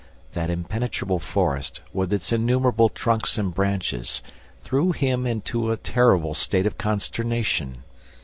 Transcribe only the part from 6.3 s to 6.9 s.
state of